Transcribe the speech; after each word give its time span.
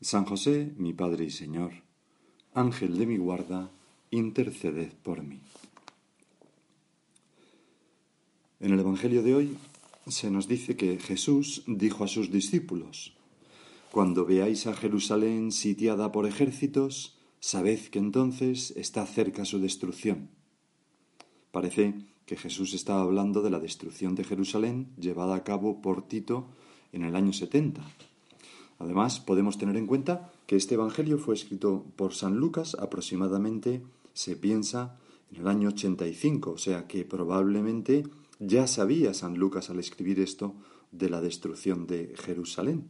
San 0.00 0.24
José, 0.26 0.72
mi 0.76 0.92
Padre 0.92 1.24
y 1.24 1.30
Señor, 1.30 1.72
Ángel 2.54 2.98
de 2.98 3.06
mi 3.06 3.16
guarda, 3.16 3.72
interceded 4.12 4.92
por 5.02 5.24
mí. 5.24 5.40
En 8.60 8.72
el 8.72 8.78
Evangelio 8.78 9.24
de 9.24 9.34
hoy 9.34 9.58
se 10.06 10.30
nos 10.30 10.46
dice 10.46 10.76
que 10.76 11.00
Jesús 11.00 11.64
dijo 11.66 12.04
a 12.04 12.08
sus 12.08 12.30
discípulos, 12.30 13.16
Cuando 13.90 14.24
veáis 14.24 14.68
a 14.68 14.74
Jerusalén 14.74 15.50
sitiada 15.50 16.12
por 16.12 16.28
ejércitos, 16.28 17.18
sabed 17.40 17.80
que 17.88 17.98
entonces 17.98 18.72
está 18.76 19.04
cerca 19.04 19.44
su 19.44 19.58
destrucción. 19.58 20.30
Parece 21.50 21.94
que 22.24 22.36
Jesús 22.36 22.72
estaba 22.72 23.00
hablando 23.02 23.42
de 23.42 23.50
la 23.50 23.58
destrucción 23.58 24.14
de 24.14 24.22
Jerusalén 24.22 24.94
llevada 24.96 25.34
a 25.34 25.42
cabo 25.42 25.82
por 25.82 26.06
Tito 26.06 26.46
en 26.92 27.02
el 27.02 27.16
año 27.16 27.32
70 27.32 27.82
Además, 28.78 29.20
podemos 29.20 29.58
tener 29.58 29.76
en 29.76 29.86
cuenta 29.86 30.32
que 30.46 30.56
este 30.56 30.74
Evangelio 30.74 31.18
fue 31.18 31.34
escrito 31.34 31.84
por 31.96 32.14
San 32.14 32.36
Lucas 32.36 32.76
aproximadamente, 32.80 33.82
se 34.12 34.36
piensa, 34.36 34.98
en 35.32 35.42
el 35.42 35.48
año 35.48 35.68
85, 35.68 36.52
o 36.52 36.58
sea 36.58 36.86
que 36.86 37.04
probablemente 37.04 38.04
ya 38.38 38.66
sabía 38.66 39.14
San 39.14 39.36
Lucas 39.36 39.68
al 39.68 39.78
escribir 39.78 40.20
esto 40.20 40.54
de 40.92 41.10
la 41.10 41.20
destrucción 41.20 41.86
de 41.86 42.14
Jerusalén. 42.16 42.88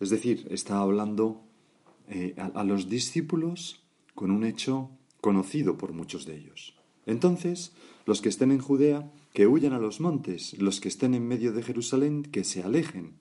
Es 0.00 0.10
decir, 0.10 0.46
está 0.50 0.78
hablando 0.78 1.42
eh, 2.08 2.34
a 2.36 2.64
los 2.64 2.88
discípulos 2.88 3.82
con 4.14 4.30
un 4.30 4.44
hecho 4.44 4.90
conocido 5.20 5.76
por 5.76 5.92
muchos 5.92 6.24
de 6.24 6.36
ellos. 6.36 6.74
Entonces, 7.04 7.72
los 8.04 8.20
que 8.20 8.28
estén 8.28 8.52
en 8.52 8.60
Judea, 8.60 9.10
que 9.32 9.46
huyan 9.46 9.72
a 9.72 9.78
los 9.78 10.00
montes, 10.00 10.58
los 10.58 10.80
que 10.80 10.88
estén 10.88 11.14
en 11.14 11.26
medio 11.26 11.52
de 11.52 11.62
Jerusalén, 11.62 12.22
que 12.22 12.44
se 12.44 12.62
alejen, 12.62 13.14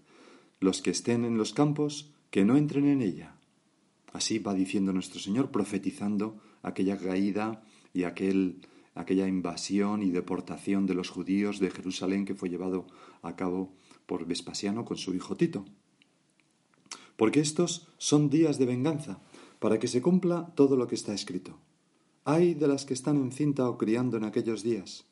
los 0.65 0.81
que 0.81 0.89
estén 0.89 1.25
en 1.25 1.37
los 1.37 1.53
campos, 1.53 2.11
que 2.31 2.43
no 2.43 2.57
entren 2.57 2.87
en 2.87 3.03
ella. 3.03 3.37
Así 4.11 4.39
va 4.39 4.55
diciendo 4.55 4.91
nuestro 4.93 5.19
Señor, 5.19 5.51
profetizando 5.51 6.37
aquella 6.63 6.97
caída 6.97 7.63
y 7.93 8.03
aquel, 8.03 8.61
aquella 8.95 9.27
invasión 9.27 10.01
y 10.01 10.09
deportación 10.09 10.87
de 10.87 10.95
los 10.95 11.11
judíos 11.11 11.59
de 11.59 11.69
Jerusalén 11.69 12.25
que 12.25 12.33
fue 12.33 12.49
llevado 12.49 12.87
a 13.21 13.35
cabo 13.35 13.73
por 14.07 14.25
Vespasiano 14.25 14.85
con 14.85 14.97
su 14.97 15.13
hijo 15.13 15.37
Tito. 15.37 15.65
Porque 17.15 17.41
estos 17.41 17.87
son 17.99 18.31
días 18.31 18.57
de 18.57 18.65
venganza, 18.65 19.21
para 19.59 19.77
que 19.77 19.87
se 19.87 20.01
cumpla 20.01 20.51
todo 20.55 20.75
lo 20.77 20.87
que 20.87 20.95
está 20.95 21.13
escrito. 21.13 21.59
Hay 22.25 22.55
de 22.55 22.67
las 22.67 22.85
que 22.85 22.95
están 22.95 23.17
encinta 23.17 23.69
o 23.69 23.77
criando 23.77 24.17
en 24.17 24.23
aquellos 24.23 24.63
días, 24.63 25.05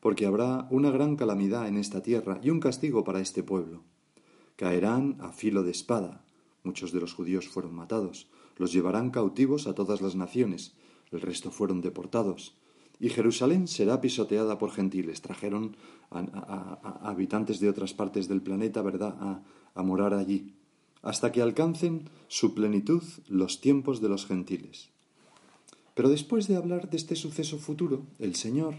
porque 0.00 0.24
habrá 0.24 0.66
una 0.70 0.90
gran 0.90 1.16
calamidad 1.16 1.68
en 1.68 1.76
esta 1.76 2.02
tierra 2.02 2.40
y 2.42 2.48
un 2.48 2.60
castigo 2.60 3.04
para 3.04 3.20
este 3.20 3.42
pueblo 3.42 3.84
caerán 4.56 5.16
a 5.20 5.32
filo 5.32 5.62
de 5.62 5.70
espada. 5.70 6.24
Muchos 6.64 6.92
de 6.92 7.00
los 7.00 7.14
judíos 7.14 7.48
fueron 7.48 7.74
matados. 7.74 8.28
Los 8.56 8.72
llevarán 8.72 9.10
cautivos 9.10 9.66
a 9.66 9.74
todas 9.74 10.00
las 10.00 10.16
naciones. 10.16 10.74
El 11.12 11.20
resto 11.20 11.50
fueron 11.50 11.80
deportados. 11.80 12.56
Y 12.98 13.10
Jerusalén 13.10 13.68
será 13.68 14.00
pisoteada 14.00 14.58
por 14.58 14.70
gentiles. 14.70 15.20
Trajeron 15.20 15.76
a, 16.10 17.00
habitantes 17.02 17.60
de 17.60 17.68
otras 17.68 17.92
partes 17.92 18.28
del 18.28 18.40
planeta, 18.40 18.82
¿verdad?, 18.82 19.14
a, 19.20 19.42
a 19.74 19.82
morar 19.82 20.14
allí, 20.14 20.54
hasta 21.02 21.30
que 21.30 21.42
alcancen 21.42 22.08
su 22.28 22.54
plenitud 22.54 23.02
los 23.28 23.60
tiempos 23.60 24.00
de 24.00 24.08
los 24.08 24.26
gentiles. 24.26 24.88
Pero 25.94 26.08
después 26.08 26.48
de 26.48 26.56
hablar 26.56 26.90
de 26.90 26.96
este 26.96 27.14
suceso 27.16 27.58
futuro, 27.58 28.06
el 28.18 28.34
Señor, 28.34 28.74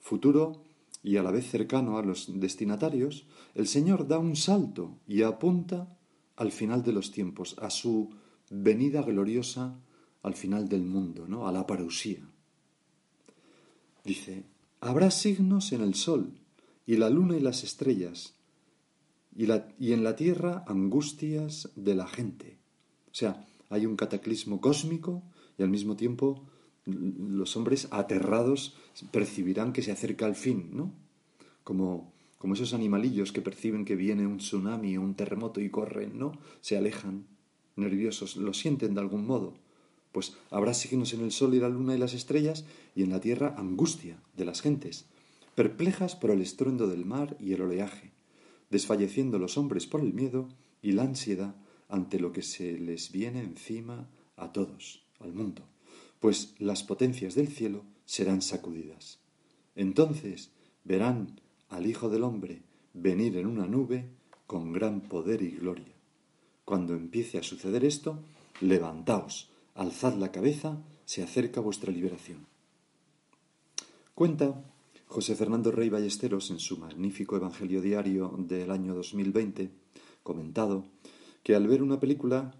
futuro 0.00 0.64
y 1.02 1.16
a 1.16 1.22
la 1.22 1.30
vez 1.30 1.50
cercano 1.50 1.98
a 1.98 2.02
los 2.02 2.40
destinatarios, 2.40 3.26
el 3.54 3.66
Señor 3.66 4.06
da 4.06 4.18
un 4.18 4.36
salto 4.36 4.98
y 5.06 5.22
apunta 5.22 5.98
al 6.36 6.52
final 6.52 6.82
de 6.82 6.92
los 6.92 7.10
tiempos, 7.10 7.56
a 7.58 7.70
su 7.70 8.10
venida 8.50 9.02
gloriosa 9.02 9.78
al 10.22 10.34
final 10.34 10.68
del 10.68 10.84
mundo, 10.84 11.26
¿no? 11.26 11.48
a 11.48 11.52
la 11.52 11.66
parusía. 11.66 12.28
Dice, 14.04 14.44
habrá 14.80 15.10
signos 15.10 15.72
en 15.72 15.80
el 15.80 15.94
sol 15.94 16.38
y 16.86 16.96
la 16.96 17.10
luna 17.10 17.36
y 17.36 17.40
las 17.40 17.64
estrellas, 17.64 18.34
y, 19.34 19.46
y 19.78 19.92
en 19.92 20.04
la 20.04 20.16
tierra 20.16 20.64
angustias 20.66 21.70
de 21.74 21.94
la 21.94 22.06
gente. 22.06 22.58
O 23.10 23.14
sea, 23.14 23.46
hay 23.70 23.86
un 23.86 23.96
cataclismo 23.96 24.60
cósmico 24.60 25.22
y 25.58 25.62
al 25.62 25.70
mismo 25.70 25.96
tiempo 25.96 26.44
los 26.84 27.56
hombres 27.56 27.88
aterrados 27.90 28.74
percibirán 29.10 29.72
que 29.72 29.82
se 29.82 29.92
acerca 29.92 30.26
el 30.26 30.34
fin, 30.34 30.70
¿no? 30.72 30.92
Como, 31.64 32.12
como 32.38 32.54
esos 32.54 32.74
animalillos 32.74 33.32
que 33.32 33.42
perciben 33.42 33.84
que 33.84 33.94
viene 33.94 34.26
un 34.26 34.38
tsunami 34.38 34.96
o 34.96 35.02
un 35.02 35.14
terremoto 35.14 35.60
y 35.60 35.70
corren, 35.70 36.18
¿no? 36.18 36.32
Se 36.60 36.76
alejan, 36.76 37.26
nerviosos, 37.76 38.36
lo 38.36 38.52
sienten 38.52 38.94
de 38.94 39.00
algún 39.00 39.26
modo. 39.26 39.54
Pues 40.10 40.36
habrá 40.50 40.74
signos 40.74 41.14
en 41.14 41.22
el 41.22 41.32
sol 41.32 41.54
y 41.54 41.60
la 41.60 41.68
luna 41.68 41.94
y 41.94 41.98
las 41.98 42.14
estrellas, 42.14 42.64
y 42.94 43.02
en 43.02 43.10
la 43.10 43.20
tierra 43.20 43.54
angustia 43.56 44.18
de 44.36 44.44
las 44.44 44.60
gentes, 44.60 45.06
perplejas 45.54 46.16
por 46.16 46.30
el 46.30 46.42
estruendo 46.42 46.88
del 46.88 47.04
mar 47.04 47.36
y 47.38 47.52
el 47.52 47.62
oleaje, 47.62 48.12
desfalleciendo 48.70 49.38
los 49.38 49.56
hombres 49.56 49.86
por 49.86 50.00
el 50.00 50.12
miedo 50.12 50.48
y 50.82 50.92
la 50.92 51.02
ansiedad 51.02 51.54
ante 51.88 52.18
lo 52.18 52.32
que 52.32 52.42
se 52.42 52.78
les 52.78 53.12
viene 53.12 53.40
encima 53.40 54.08
a 54.36 54.52
todos, 54.52 55.06
al 55.20 55.32
mundo 55.32 55.71
pues 56.22 56.54
las 56.60 56.84
potencias 56.84 57.34
del 57.34 57.48
cielo 57.48 57.82
serán 58.04 58.42
sacudidas. 58.42 59.18
Entonces 59.74 60.52
verán 60.84 61.40
al 61.68 61.84
Hijo 61.84 62.08
del 62.10 62.22
Hombre 62.22 62.62
venir 62.94 63.36
en 63.36 63.46
una 63.46 63.66
nube 63.66 64.08
con 64.46 64.72
gran 64.72 65.00
poder 65.00 65.42
y 65.42 65.50
gloria. 65.50 65.92
Cuando 66.64 66.94
empiece 66.94 67.38
a 67.38 67.42
suceder 67.42 67.84
esto, 67.84 68.20
levantaos, 68.60 69.50
alzad 69.74 70.14
la 70.14 70.30
cabeza, 70.30 70.80
se 71.06 71.24
acerca 71.24 71.60
vuestra 71.60 71.90
liberación. 71.90 72.46
Cuenta 74.14 74.62
José 75.08 75.34
Fernando 75.34 75.72
Rey 75.72 75.88
Ballesteros 75.88 76.52
en 76.52 76.60
su 76.60 76.78
magnífico 76.78 77.34
Evangelio 77.34 77.82
Diario 77.82 78.32
del 78.38 78.70
año 78.70 78.94
2020, 78.94 79.72
comentado, 80.22 80.84
que 81.42 81.56
al 81.56 81.66
ver 81.66 81.82
una 81.82 81.98
película 81.98 82.54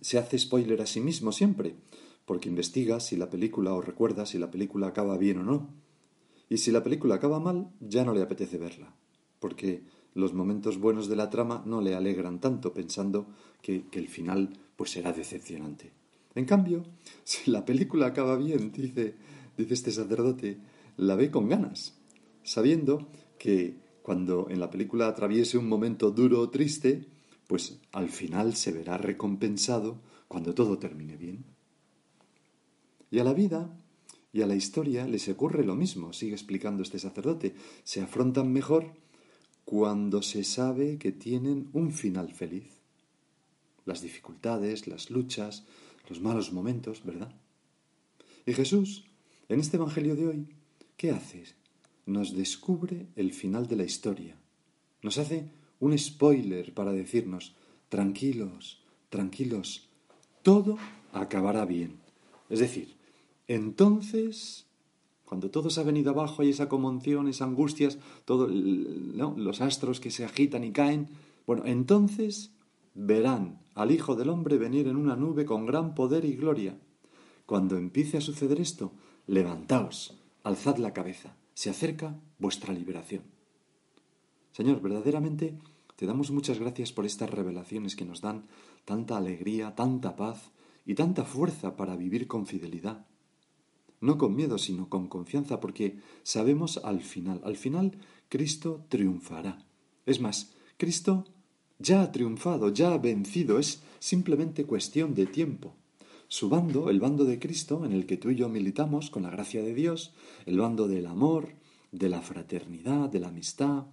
se 0.00 0.18
hace 0.18 0.38
spoiler 0.38 0.80
a 0.80 0.86
sí 0.86 1.00
mismo 1.00 1.32
siempre, 1.32 1.74
porque 2.30 2.48
investiga 2.48 3.00
si 3.00 3.16
la 3.16 3.28
película 3.28 3.74
o 3.74 3.80
recuerda 3.80 4.24
si 4.24 4.38
la 4.38 4.52
película 4.52 4.86
acaba 4.86 5.18
bien 5.18 5.38
o 5.38 5.42
no. 5.42 5.68
Y 6.48 6.58
si 6.58 6.70
la 6.70 6.84
película 6.84 7.16
acaba 7.16 7.40
mal, 7.40 7.72
ya 7.80 8.04
no 8.04 8.14
le 8.14 8.22
apetece 8.22 8.56
verla, 8.56 8.94
porque 9.40 9.82
los 10.14 10.32
momentos 10.32 10.78
buenos 10.78 11.08
de 11.08 11.16
la 11.16 11.28
trama 11.28 11.64
no 11.66 11.80
le 11.80 11.96
alegran 11.96 12.38
tanto 12.38 12.72
pensando 12.72 13.26
que, 13.62 13.82
el 13.90 14.06
final 14.06 14.50
pues 14.76 14.92
será 14.92 15.12
decepcionante. 15.12 15.90
En 16.36 16.44
cambio, 16.44 16.84
si 17.24 17.50
la 17.50 17.64
película 17.64 18.06
acaba 18.06 18.36
bien, 18.36 18.70
dice, 18.70 19.16
dice 19.58 19.74
este 19.74 19.90
sacerdote, 19.90 20.58
la 20.98 21.16
ve 21.16 21.32
con 21.32 21.48
ganas, 21.48 21.98
sabiendo 22.44 23.08
que 23.40 23.74
cuando 24.02 24.46
en 24.50 24.60
la 24.60 24.70
película 24.70 25.08
atraviese 25.08 25.58
un 25.58 25.68
momento 25.68 26.12
duro 26.12 26.38
o 26.42 26.48
triste, 26.48 27.08
pues 27.48 27.80
al 27.90 28.08
final 28.08 28.54
se 28.54 28.70
verá 28.70 28.98
recompensado 28.98 29.98
cuando 30.28 30.54
todo 30.54 30.78
termine 30.78 31.16
bien. 31.16 31.58
Y 33.10 33.18
a 33.18 33.24
la 33.24 33.32
vida 33.32 33.76
y 34.32 34.42
a 34.42 34.46
la 34.46 34.54
historia 34.54 35.06
les 35.06 35.28
ocurre 35.28 35.64
lo 35.64 35.74
mismo, 35.74 36.12
sigue 36.12 36.32
explicando 36.32 36.82
este 36.82 36.98
sacerdote. 36.98 37.54
Se 37.82 38.00
afrontan 38.00 38.52
mejor 38.52 38.92
cuando 39.64 40.22
se 40.22 40.44
sabe 40.44 40.98
que 40.98 41.12
tienen 41.12 41.68
un 41.72 41.92
final 41.92 42.32
feliz. 42.32 42.78
las 43.86 44.02
dificultades, 44.02 44.86
las 44.86 45.10
luchas, 45.10 45.64
los 46.08 46.20
malos 46.20 46.52
momentos, 46.52 47.02
¿verdad? 47.04 47.34
Y 48.46 48.52
Jesús, 48.52 49.04
en 49.48 49.58
este 49.58 49.78
Evangelio 49.78 50.14
de 50.14 50.28
hoy, 50.28 50.46
¿qué 50.96 51.10
hace? 51.10 51.44
Nos 52.06 52.36
descubre 52.36 53.06
el 53.16 53.32
final 53.32 53.66
de 53.66 53.76
la 53.76 53.84
historia. 53.84 54.36
Nos 55.02 55.18
hace 55.18 55.50
un 55.80 55.98
spoiler 55.98 56.72
para 56.72 56.92
decirnos, 56.92 57.54
tranquilos, 57.88 58.82
tranquilos, 59.08 59.88
todo 60.42 60.78
acabará 61.12 61.64
bien. 61.64 61.98
Es 62.48 62.60
decir, 62.60 62.94
entonces, 63.50 64.68
cuando 65.24 65.50
todo 65.50 65.70
se 65.70 65.80
ha 65.80 65.82
venido 65.82 66.12
abajo, 66.12 66.42
hay 66.42 66.50
esa 66.50 66.68
conmoción, 66.68 67.26
esas 67.26 67.48
angustias, 67.48 67.98
todos 68.24 68.48
los 68.48 69.60
astros 69.60 69.98
que 69.98 70.12
se 70.12 70.24
agitan 70.24 70.62
y 70.62 70.70
caen, 70.70 71.08
bueno, 71.48 71.64
entonces 71.66 72.52
verán 72.94 73.60
al 73.74 73.90
Hijo 73.90 74.14
del 74.14 74.28
Hombre 74.28 74.56
venir 74.56 74.86
en 74.86 74.94
una 74.94 75.16
nube 75.16 75.46
con 75.46 75.66
gran 75.66 75.96
poder 75.96 76.24
y 76.24 76.36
gloria. 76.36 76.78
Cuando 77.44 77.76
empiece 77.76 78.18
a 78.18 78.20
suceder 78.20 78.60
esto, 78.60 78.92
levantaos, 79.26 80.16
alzad 80.44 80.76
la 80.76 80.92
cabeza, 80.92 81.34
se 81.52 81.70
acerca 81.70 82.20
vuestra 82.38 82.72
liberación. 82.72 83.24
Señor, 84.52 84.80
verdaderamente 84.80 85.58
te 85.96 86.06
damos 86.06 86.30
muchas 86.30 86.60
gracias 86.60 86.92
por 86.92 87.04
estas 87.04 87.30
revelaciones 87.30 87.96
que 87.96 88.04
nos 88.04 88.20
dan 88.20 88.44
tanta 88.84 89.16
alegría, 89.16 89.74
tanta 89.74 90.14
paz 90.14 90.52
y 90.86 90.94
tanta 90.94 91.24
fuerza 91.24 91.74
para 91.74 91.96
vivir 91.96 92.28
con 92.28 92.46
fidelidad. 92.46 93.09
No 94.00 94.16
con 94.16 94.34
miedo, 94.34 94.58
sino 94.58 94.88
con 94.88 95.08
confianza, 95.08 95.60
porque 95.60 95.98
sabemos 96.22 96.78
al 96.78 97.00
final, 97.00 97.40
al 97.44 97.56
final 97.56 97.98
Cristo 98.28 98.84
triunfará. 98.88 99.64
Es 100.06 100.20
más, 100.20 100.52
Cristo 100.76 101.24
ya 101.78 102.02
ha 102.02 102.12
triunfado, 102.12 102.70
ya 102.70 102.92
ha 102.92 102.98
vencido, 102.98 103.58
es 103.58 103.82
simplemente 103.98 104.64
cuestión 104.64 105.14
de 105.14 105.26
tiempo. 105.26 105.74
Su 106.28 106.48
bando, 106.48 106.90
el 106.90 107.00
bando 107.00 107.24
de 107.24 107.38
Cristo, 107.38 107.84
en 107.84 107.92
el 107.92 108.06
que 108.06 108.16
tú 108.16 108.30
y 108.30 108.36
yo 108.36 108.48
militamos 108.48 109.10
con 109.10 109.24
la 109.24 109.30
gracia 109.30 109.62
de 109.62 109.74
Dios, 109.74 110.14
el 110.46 110.58
bando 110.58 110.86
del 110.86 111.06
amor, 111.06 111.54
de 111.90 112.08
la 112.08 112.22
fraternidad, 112.22 113.08
de 113.08 113.20
la 113.20 113.28
amistad, 113.28 113.86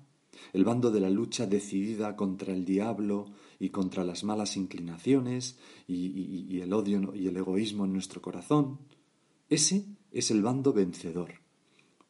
el 0.53 0.63
bando 0.63 0.91
de 0.91 0.99
la 0.99 1.09
lucha 1.09 1.47
decidida 1.47 2.15
contra 2.15 2.53
el 2.53 2.63
diablo 2.63 3.25
y 3.59 3.69
contra 3.69 4.03
las 4.03 4.23
malas 4.23 4.55
inclinaciones 4.55 5.57
y, 5.87 6.59
el 6.59 6.73
odio 6.73 7.15
y 7.15 7.27
el 7.27 7.37
egoísmo 7.37 7.85
en 7.85 7.93
nuestro 7.93 8.21
corazón. 8.21 8.79
Ese 9.49 9.85
es 10.11 10.31
el 10.31 10.41
bando 10.41 10.73
vencedor. 10.73 11.35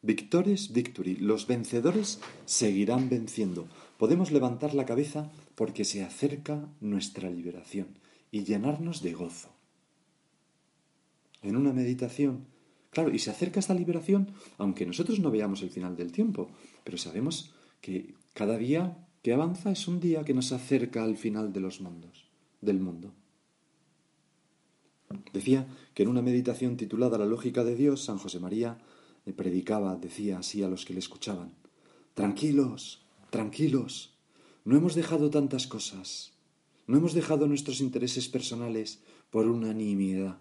Victores 0.02 0.72
victory. 0.72 1.16
Los 1.16 1.46
vencedores 1.46 2.20
seguirán 2.44 3.08
venciendo. 3.08 3.66
Podemos 3.98 4.30
levantar 4.30 4.74
la 4.74 4.86
cabeza 4.86 5.30
porque 5.54 5.84
se 5.84 6.04
acerca 6.04 6.68
nuestra 6.80 7.28
liberación 7.30 7.88
y 8.30 8.44
llenarnos 8.44 9.02
de 9.02 9.12
gozo. 9.12 9.48
En 11.42 11.56
una 11.56 11.72
meditación, 11.72 12.46
claro, 12.90 13.10
y 13.10 13.18
se 13.18 13.30
acerca 13.30 13.60
esta 13.60 13.74
liberación 13.74 14.32
aunque 14.56 14.86
nosotros 14.86 15.18
no 15.18 15.30
veamos 15.30 15.62
el 15.62 15.70
final 15.70 15.96
del 15.96 16.12
tiempo, 16.12 16.50
pero 16.84 16.98
sabemos 16.98 17.54
que 17.80 18.14
cada 18.34 18.56
día 18.56 19.04
que 19.22 19.32
avanza 19.32 19.72
es 19.72 19.88
un 19.88 20.00
día 20.00 20.24
que 20.24 20.34
nos 20.34 20.52
acerca 20.52 21.02
al 21.02 21.16
final 21.16 21.52
de 21.52 21.60
los 21.60 21.80
mundos, 21.80 22.28
del 22.60 22.80
mundo. 22.80 23.12
Decía 25.32 25.66
que 25.94 26.02
en 26.02 26.08
una 26.08 26.22
meditación 26.22 26.76
titulada 26.76 27.18
La 27.18 27.26
lógica 27.26 27.64
de 27.64 27.74
Dios, 27.74 28.04
San 28.04 28.18
José 28.18 28.40
María 28.40 28.78
predicaba, 29.32 29.96
decía 29.96 30.38
así 30.38 30.62
a 30.62 30.68
los 30.68 30.84
que 30.84 30.94
le 30.94 31.00
escuchaban, 31.00 31.52
Tranquilos, 32.14 33.02
tranquilos, 33.30 34.14
no 34.64 34.76
hemos 34.76 34.94
dejado 34.94 35.30
tantas 35.30 35.66
cosas, 35.66 36.32
no 36.86 36.96
hemos 36.96 37.14
dejado 37.14 37.46
nuestros 37.46 37.80
intereses 37.80 38.28
personales 38.28 39.00
por 39.30 39.46
unanimidad. 39.46 40.38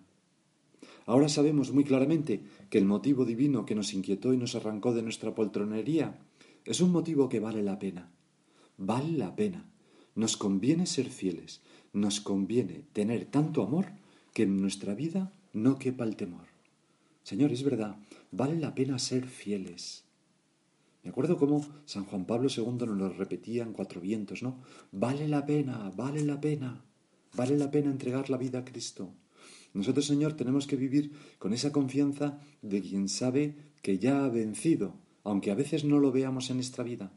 Ahora 1.05 1.29
sabemos 1.29 1.71
muy 1.71 1.83
claramente 1.83 2.43
que 2.69 2.77
el 2.77 2.85
motivo 2.85 3.25
divino 3.25 3.65
que 3.65 3.75
nos 3.75 3.93
inquietó 3.93 4.33
y 4.33 4.37
nos 4.37 4.55
arrancó 4.55 4.93
de 4.93 5.03
nuestra 5.03 5.35
poltronería 5.35 6.19
es 6.65 6.81
un 6.81 6.91
motivo 6.91 7.29
que 7.29 7.39
vale 7.39 7.63
la 7.63 7.79
pena. 7.79 8.11
Vale 8.77 9.11
la 9.17 9.35
pena. 9.35 9.69
Nos 10.15 10.35
conviene 10.35 10.85
ser 10.85 11.09
fieles, 11.09 11.61
nos 11.93 12.19
conviene 12.19 12.85
tener 12.91 13.25
tanto 13.25 13.63
amor 13.63 13.87
que 14.37 14.43
en 14.43 14.61
nuestra 14.61 14.93
vida 14.93 15.33
no 15.51 15.79
quepa 15.79 16.03
el 16.03 16.15
temor. 16.15 16.45
Señor, 17.23 17.51
es 17.51 17.63
verdad, 17.63 17.95
vale 18.31 18.59
la 18.59 18.75
pena 18.75 18.99
ser 18.99 19.25
fieles. 19.25 20.03
Me 21.01 21.09
acuerdo 21.09 21.37
cómo 21.37 21.65
San 21.85 22.05
Juan 22.05 22.25
Pablo 22.25 22.47
II 22.55 22.85
nos 22.85 22.97
lo 22.99 23.09
repetía 23.09 23.63
en 23.63 23.73
cuatro 23.73 23.99
vientos, 23.99 24.43
¿no? 24.43 24.59
Vale 24.91 25.27
la 25.27 25.47
pena, 25.47 25.91
vale 25.95 26.23
la 26.23 26.39
pena, 26.39 26.85
vale 27.35 27.57
la 27.57 27.71
pena 27.71 27.89
entregar 27.89 28.29
la 28.29 28.37
vida 28.37 28.59
a 28.59 28.63
Cristo. 28.63 29.11
Nosotros, 29.73 30.05
Señor, 30.05 30.33
tenemos 30.33 30.67
que 30.67 30.75
vivir 30.75 31.13
con 31.39 31.51
esa 31.51 31.71
confianza 31.71 32.39
de 32.61 32.83
quien 32.83 33.09
sabe 33.09 33.55
que 33.81 33.97
ya 33.97 34.23
ha 34.23 34.29
vencido, 34.29 34.93
aunque 35.23 35.49
a 35.49 35.55
veces 35.55 35.83
no 35.83 35.97
lo 35.97 36.11
veamos 36.11 36.51
en 36.51 36.57
nuestra 36.57 36.83
vida. 36.83 37.11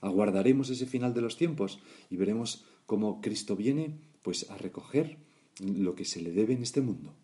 Aguardaremos 0.00 0.70
ese 0.70 0.86
final 0.86 1.12
de 1.12 1.22
los 1.22 1.36
tiempos 1.36 1.80
y 2.08 2.16
veremos 2.16 2.64
cómo 2.86 3.20
Cristo 3.20 3.56
viene 3.56 3.98
pues 4.22 4.48
a 4.48 4.56
recoger 4.56 5.25
lo 5.60 5.94
que 5.94 6.04
se 6.04 6.20
le 6.20 6.32
debe 6.32 6.54
en 6.54 6.62
este 6.62 6.80
mundo. 6.80 7.14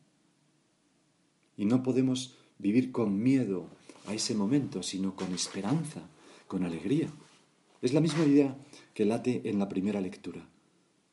Y 1.56 1.66
no 1.66 1.82
podemos 1.82 2.34
vivir 2.58 2.92
con 2.92 3.22
miedo 3.22 3.68
a 4.06 4.14
ese 4.14 4.34
momento, 4.34 4.82
sino 4.82 5.14
con 5.14 5.32
esperanza, 5.32 6.08
con 6.48 6.64
alegría. 6.64 7.08
Es 7.82 7.92
la 7.92 8.00
misma 8.00 8.24
idea 8.24 8.56
que 8.94 9.04
late 9.04 9.42
en 9.44 9.58
la 9.58 9.68
primera 9.68 10.00
lectura, 10.00 10.48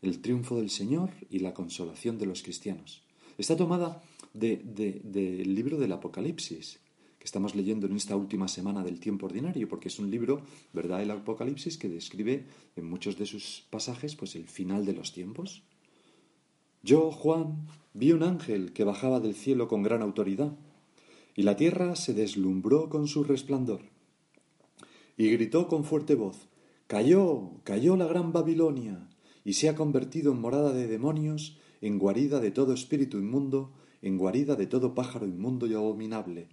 el 0.01 0.21
triunfo 0.21 0.57
del 0.57 0.69
Señor 0.69 1.11
y 1.29 1.39
la 1.39 1.53
consolación 1.53 2.17
de 2.17 2.25
los 2.25 2.43
cristianos. 2.43 3.01
Está 3.37 3.55
tomada 3.55 4.01
del 4.33 5.55
libro 5.55 5.77
del 5.77 5.91
Apocalipsis, 5.91 6.79
que 7.17 7.25
estamos 7.25 7.53
leyendo 7.53 7.87
en 7.87 7.95
esta 7.95 8.15
última 8.15 8.47
semana 8.47 8.83
del 8.83 8.99
tiempo 8.99 9.25
ordinario, 9.25 9.67
porque 9.67 9.89
es 9.89 9.99
un 9.99 10.09
libro, 10.09 10.41
¿verdad?, 10.71 11.01
el 11.01 11.11
Apocalipsis, 11.11 11.77
que 11.77 11.89
describe 11.89 12.45
en 12.75 12.85
muchos 12.85 13.17
de 13.17 13.25
sus 13.25 13.65
pasajes 13.69 14.15
pues 14.15 14.35
el 14.35 14.47
final 14.47 14.85
de 14.85 14.93
los 14.93 15.11
tiempos. 15.11 15.63
Yo, 16.81 17.11
Juan, 17.11 17.67
vi 17.93 18.13
un 18.13 18.23
ángel 18.23 18.71
que 18.71 18.85
bajaba 18.85 19.19
del 19.19 19.35
cielo 19.35 19.67
con 19.67 19.83
gran 19.83 20.01
autoridad 20.01 20.57
y 21.35 21.43
la 21.43 21.55
tierra 21.55 21.95
se 21.95 22.13
deslumbró 22.13 22.89
con 22.89 23.07
su 23.07 23.23
resplandor. 23.23 23.81
Y 25.17 25.29
gritó 25.29 25.67
con 25.67 25.83
fuerte 25.83 26.15
voz, 26.15 26.47
Cayó, 26.87 27.51
cayó 27.63 27.95
la 27.97 28.07
gran 28.07 28.33
Babilonia, 28.33 29.07
y 29.43 29.53
se 29.53 29.69
ha 29.69 29.75
convertido 29.75 30.31
en 30.31 30.41
morada 30.41 30.73
de 30.73 30.87
demonios, 30.87 31.57
en 31.81 31.99
guarida 31.99 32.39
de 32.39 32.51
todo 32.51 32.73
espíritu 32.73 33.17
inmundo, 33.19 33.71
en 34.01 34.17
guarida 34.17 34.55
de 34.55 34.67
todo 34.67 34.95
pájaro 34.95 35.27
inmundo 35.27 35.67
y 35.67 35.73
abominable. 35.73 36.49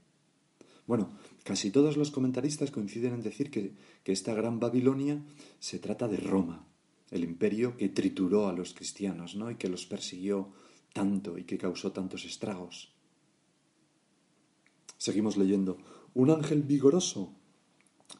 Bueno, 0.87 1.09
casi 1.43 1.71
todos 1.71 1.97
los 1.97 2.11
comentaristas 2.11 2.71
coinciden 2.71 3.15
en 3.15 3.23
decir 3.23 3.51
que, 3.51 3.75
que 4.05 4.13
esta 4.13 4.35
gran 4.35 4.61
Babilonia 4.61 5.25
se 5.59 5.79
trata 5.79 6.07
de 6.07 6.19
Roma, 6.19 6.67
el 7.11 7.25
imperio 7.25 7.77
que 7.77 7.89
trituró 7.89 8.49
a 8.49 8.53
los 8.53 8.75
cristianos, 8.75 9.37
¿no? 9.37 9.51
y 9.51 9.57
que 9.57 9.69
los 9.69 9.87
persiguió 9.87 10.53
tanto 10.93 11.39
y 11.39 11.45
que 11.45 11.59
causó 11.59 11.93
tantos 11.93 12.25
estragos. 12.25 12.93
Seguimos 14.99 15.37
leyendo. 15.37 15.79
Un 16.15 16.31
ángel 16.31 16.63
vigoroso 16.63 17.35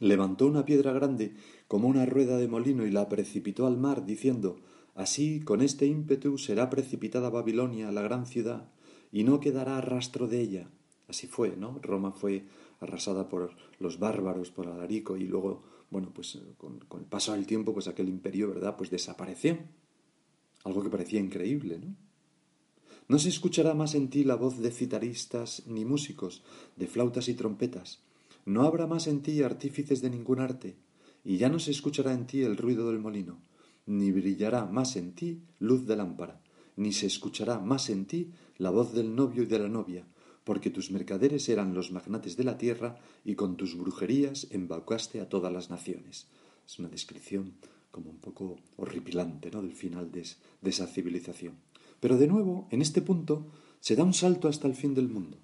levantó 0.01 0.47
una 0.47 0.65
piedra 0.65 0.93
grande 0.93 1.35
como 1.69 1.89
una 1.89 2.05
rueda 2.07 2.37
de 2.37 2.49
molino 2.49 2.87
y 2.87 2.91
la 2.91 3.09
precipitó 3.09 3.67
al 3.67 3.77
mar, 3.77 4.05
diciendo 4.05 4.61
Así, 4.95 5.41
con 5.41 5.61
este 5.61 5.87
ímpetu 5.87 6.39
será 6.39 6.71
precipitada 6.71 7.29
Babilonia, 7.29 7.93
la 7.93 8.01
gran 8.01 8.25
ciudad, 8.25 8.71
y 9.13 9.25
no 9.25 9.41
quedará 9.41 9.81
rastro 9.83 10.27
de 10.27 10.41
ella. 10.41 10.71
Así 11.07 11.27
fue, 11.27 11.55
¿no? 11.55 11.79
Roma 11.83 12.13
fue 12.13 12.47
arrasada 12.81 13.29
por 13.29 13.51
los 13.79 13.99
bárbaros, 13.99 14.51
por 14.51 14.69
Alarico, 14.69 15.19
y 15.19 15.27
luego, 15.27 15.65
bueno, 15.91 16.13
pues 16.15 16.39
con, 16.57 16.81
con 16.81 17.01
el 17.01 17.07
paso 17.07 17.33
del 17.33 17.47
tiempo, 17.47 17.73
pues 17.73 17.89
aquel 17.89 18.09
imperio, 18.09 18.49
¿verdad? 18.49 18.77
Pues 18.77 18.91
desapareció. 18.91 19.59
Algo 20.65 20.83
que 20.83 20.91
parecía 20.91 21.21
increíble, 21.21 21.79
¿no? 21.79 21.95
No 23.09 23.21
se 23.21 23.29
escuchará 23.29 23.73
más 23.75 23.95
en 23.95 24.11
ti 24.11 24.25
la 24.25 24.35
voz 24.35 24.59
de 24.59 24.73
citaristas 24.73 25.63
ni 25.67 25.85
músicos, 25.85 26.43
de 26.75 26.89
flautas 26.89 27.29
y 27.29 27.35
trompetas. 27.35 28.03
No 28.45 28.63
habrá 28.63 28.89
más 28.89 29.07
en 29.07 29.23
ti 29.23 29.43
artífices 29.43 30.03
de 30.03 30.11
ningún 30.11 30.41
arte, 30.41 30.77
y 31.25 31.37
ya 31.37 31.49
no 31.49 31.61
se 31.61 31.71
escuchará 31.71 32.13
en 32.13 32.27
ti 32.27 32.43
el 32.43 32.57
ruido 32.57 32.89
del 32.91 32.99
molino, 32.99 33.41
ni 33.87 34.11
brillará 34.11 34.67
más 34.67 34.97
en 34.97 35.15
ti 35.15 35.43
luz 35.61 35.87
de 35.87 35.95
lámpara, 35.95 36.41
ni 36.77 36.93
se 36.93 37.07
escuchará 37.07 37.61
más 37.61 37.91
en 37.91 38.07
ti 38.07 38.33
la 38.59 38.71
voz 38.71 38.93
del 38.93 39.15
novio 39.15 39.45
y 39.45 39.47
de 39.47 39.61
la 39.61 39.69
novia, 39.69 40.07
porque 40.47 40.71
tus 40.71 40.93
mercaderes 40.93 41.49
eran 41.49 41.75
los 41.75 41.91
magnates 41.91 42.37
de 42.37 42.45
la 42.45 42.57
tierra 42.57 43.01
y 43.25 43.35
con 43.35 43.57
tus 43.57 43.77
brujerías 43.77 44.47
embaucaste 44.53 45.21
a 45.21 45.29
todas 45.29 45.53
las 45.53 45.71
naciones. 45.71 46.29
Es 46.65 46.79
una 46.79 46.89
descripción 46.89 47.55
como 47.91 48.11
un 48.11 48.19
poco 48.19 48.57
horripilante 48.77 49.51
¿no? 49.51 49.61
del 49.61 49.75
final 49.75 50.13
de 50.13 50.23
esa 50.71 50.87
civilización. 50.87 51.57
Pero 51.99 52.17
de 52.17 52.29
nuevo, 52.29 52.69
en 52.71 52.81
este 52.81 53.03
punto, 53.03 53.51
se 53.81 53.97
da 53.97 54.05
un 54.05 54.15
salto 54.15 54.47
hasta 54.47 54.69
el 54.69 54.77
fin 54.77 54.95
del 54.95 55.09
mundo, 55.09 55.39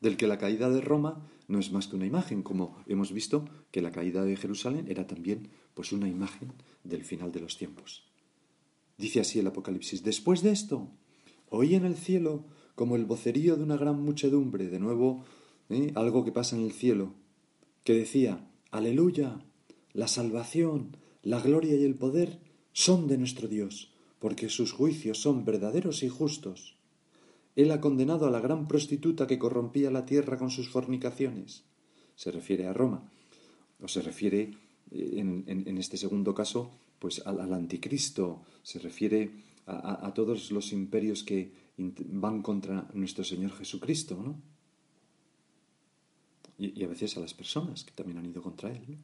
del 0.00 0.16
que 0.16 0.26
la 0.26 0.38
caída 0.38 0.68
de 0.68 0.80
Roma 0.80 1.24
no 1.46 1.60
es 1.60 1.70
más 1.70 1.86
que 1.86 1.94
una 1.94 2.06
imagen, 2.06 2.42
como 2.42 2.76
hemos 2.88 3.12
visto 3.12 3.44
que 3.70 3.82
la 3.82 3.92
caída 3.92 4.24
de 4.24 4.36
Jerusalén 4.36 4.86
era 4.88 5.06
también 5.06 5.50
pues 5.74 5.92
una 5.92 6.08
imagen 6.08 6.54
del 6.82 7.04
final 7.04 7.30
de 7.30 7.40
los 7.40 7.56
tiempos. 7.56 8.02
Dice 8.98 9.20
así 9.20 9.38
el 9.38 9.46
Apocalipsis, 9.46 10.02
después 10.02 10.42
de 10.42 10.50
esto, 10.50 10.88
oí 11.50 11.76
en 11.76 11.84
el 11.84 11.94
cielo 11.94 12.46
como 12.80 12.96
el 12.96 13.04
vocerío 13.04 13.56
de 13.56 13.62
una 13.62 13.76
gran 13.76 14.02
muchedumbre, 14.02 14.70
de 14.70 14.78
nuevo 14.78 15.26
¿eh? 15.68 15.92
algo 15.96 16.24
que 16.24 16.32
pasa 16.32 16.56
en 16.56 16.62
el 16.62 16.72
cielo, 16.72 17.12
que 17.84 17.92
decía, 17.92 18.48
aleluya, 18.70 19.44
la 19.92 20.08
salvación, 20.08 20.96
la 21.22 21.42
gloria 21.42 21.76
y 21.76 21.84
el 21.84 21.94
poder 21.94 22.38
son 22.72 23.06
de 23.06 23.18
nuestro 23.18 23.48
Dios, 23.48 23.92
porque 24.18 24.48
sus 24.48 24.72
juicios 24.72 25.18
son 25.18 25.44
verdaderos 25.44 26.02
y 26.02 26.08
justos. 26.08 26.78
Él 27.54 27.70
ha 27.70 27.82
condenado 27.82 28.26
a 28.26 28.30
la 28.30 28.40
gran 28.40 28.66
prostituta 28.66 29.26
que 29.26 29.38
corrompía 29.38 29.90
la 29.90 30.06
tierra 30.06 30.38
con 30.38 30.50
sus 30.50 30.70
fornicaciones. 30.70 31.64
Se 32.14 32.30
refiere 32.30 32.66
a 32.66 32.72
Roma, 32.72 33.10
o 33.82 33.88
se 33.88 34.00
refiere 34.00 34.54
eh, 34.90 35.18
en, 35.18 35.76
este 35.76 35.98
segundo 35.98 36.34
caso, 36.34 36.70
pues 36.98 37.20
al, 37.26 37.52
anticristo, 37.52 38.40
se 38.62 38.78
refiere 38.78 39.50
a, 39.66 40.12
todos 40.14 40.50
los 40.50 40.72
imperios 40.72 41.22
que 41.22 41.52
van 41.80 42.42
contra 42.42 42.88
nuestro 42.94 43.24
Señor 43.24 43.52
Jesucristo, 43.52 44.20
¿no? 44.22 44.40
Y, 46.58 46.84
a 46.84 46.88
veces 46.88 47.16
a 47.16 47.20
las 47.20 47.32
personas 47.32 47.84
que 47.84 47.92
también 47.92 48.18
han 48.18 48.26
ido 48.26 48.42
contra 48.42 48.70
Él. 48.70 48.98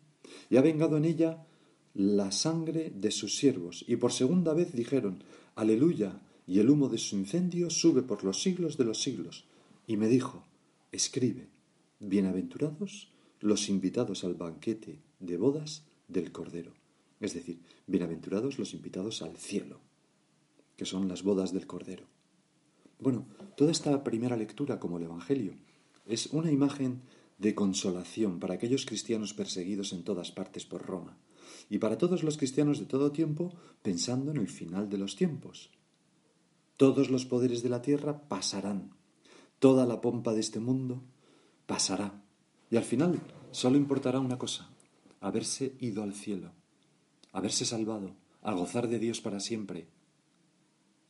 Y 0.51 0.57
ha 0.57 0.61
vengado 0.61 0.99
en 0.99 1.07
ella 1.07 1.47
la 1.95 2.31
sangre 2.31 2.93
de 2.95 3.11
sus 3.11 3.37
siervos. 3.37 3.85
Y 3.89 3.97
por 3.97 4.13
segunda 4.13 4.53
vez 4.53 4.73
dijeron, 4.73 5.25
aleluya, 5.55 6.21
y 6.47 6.59
el 6.59 6.69
humo 6.69 6.89
de 6.89 6.99
su 6.99 7.17
incendio 7.17 7.71
sube 7.71 8.03
por 8.03 8.25
los 8.25 8.43
siglos 8.43 8.77
de 8.77 8.85
los 8.85 9.01
siglos. 9.01 9.47
Y 9.87 9.97
me 9.97 10.09
dijo, 10.09 10.45
escribe, 10.93 11.49
bienaventurados 11.99 13.09
los 13.41 13.69
invitados 13.71 14.25
al 14.25 14.35
banquete 14.35 15.01
de 15.21 15.37
bodas 15.39 15.85
del 16.09 16.33
Cordero. 16.33 16.73
Es 17.21 17.33
decir, 17.33 17.61
bienaventurados 17.87 18.59
los 18.59 18.75
invitados 18.75 19.23
al 19.23 19.37
cielo, 19.37 19.81
que 20.77 20.85
son 20.85 21.09
las 21.09 21.23
bodas 21.23 21.53
del 21.55 21.67
Cordero. 21.67 22.05
Bueno, 22.99 23.27
toda 23.57 23.71
esta 23.71 24.03
primera 24.05 24.37
lectura 24.37 24.81
como 24.81 24.99
el 24.99 25.05
Evangelio 25.05 25.55
es 26.07 26.27
una 26.27 26.51
imagen 26.51 27.03
de 27.39 27.55
consolación 27.55 28.41
para 28.41 28.55
aquellos 28.55 28.87
cristianos 28.87 29.35
perseguidos 29.35 29.93
en 29.93 30.03
todas 30.03 30.33
partes 30.33 30.65
por 30.65 30.87
Roma 30.87 31.19
y 31.69 31.79
para 31.79 31.99
todos 31.99 32.23
los 32.23 32.39
cristianos 32.39 32.79
de 32.79 32.87
todo 32.87 33.13
tiempo 33.13 33.53
pensando 33.83 34.31
en 34.31 34.39
el 34.39 34.49
final 34.49 34.89
de 34.89 34.99
los 34.99 35.17
tiempos. 35.17 35.71
Todos 36.77 37.11
los 37.11 37.27
poderes 37.27 37.63
de 37.63 37.69
la 37.69 37.83
tierra 37.83 38.29
pasarán, 38.29 38.91
toda 39.59 39.87
la 39.87 40.01
pompa 40.01 40.33
de 40.33 40.41
este 40.41 40.61
mundo 40.61 41.03
pasará 41.67 42.23
y 42.71 42.77
al 42.77 42.85
final 42.85 43.21
solo 43.51 43.77
importará 43.77 44.21
una 44.21 44.39
cosa, 44.39 44.71
haberse 45.21 45.75
ido 45.81 46.03
al 46.03 46.15
cielo, 46.15 46.53
haberse 47.33 47.65
salvado, 47.65 48.15
a 48.43 48.53
gozar 48.53 48.89
de 48.89 48.99
Dios 48.99 49.21
para 49.21 49.41
siempre. 49.41 49.89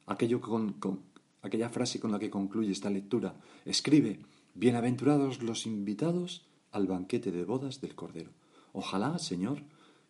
Aquello 0.07 0.41
con, 0.41 1.03
aquella 1.47 1.69
frase 1.69 2.01
con 2.01 2.13
la 2.13 2.19
que 2.19 2.31
concluye 2.31 2.73
esta 2.73 2.91
lectura, 2.91 3.37
escribe, 3.65 4.21
bienaventurados 4.55 5.43
los 5.43 5.67
invitados 5.67 6.47
al 6.73 6.87
banquete 6.87 7.33
de 7.33 7.45
bodas 7.45 7.81
del 7.81 7.95
Cordero. 7.95 8.31
Ojalá, 8.73 9.19
Señor, 9.19 9.63